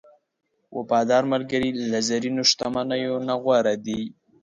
وفادار 0.77 1.23
ملګری 1.33 1.69
له 1.91 1.99
زرینو 2.09 2.43
شتمنیو 2.51 3.15
نه 3.27 3.35
غوره 3.41 3.75
دی. 3.85 4.01